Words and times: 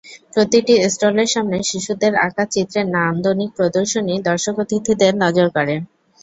প্রতিটি 0.33 0.73
স্টলের 0.87 1.29
সামনে 1.29 1.57
শিশুদের 1.69 2.13
আঁকা 2.25 2.45
চিত্রের 2.53 2.85
নান্দনিক 2.95 3.49
প্রদর্শনী 3.57 4.13
দর্শক-অতিথিদের 4.29 5.13
নজর 5.23 5.47
কাড়ে। 5.55 5.75